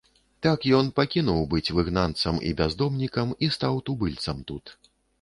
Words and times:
Так 0.45 0.63
ён 0.77 0.89
пакінуў 0.99 1.45
быць 1.51 1.73
выгнанцам 1.81 2.41
і 2.49 2.57
бяздомнікам 2.65 3.39
і 3.43 3.55
стаў 3.61 3.73
тубыльцам 3.91 4.45
тут. 4.53 4.65